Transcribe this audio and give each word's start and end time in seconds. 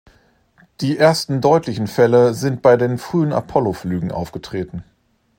Die 0.79 0.97
ersten 0.97 1.41
deutlichen 1.41 1.85
Fälle 1.85 2.33
sind 2.33 2.63
bei 2.63 2.75
den 2.75 2.97
frühen 2.97 3.31
Apollo-Flügen 3.31 4.11
aufgetreten. 4.11 4.83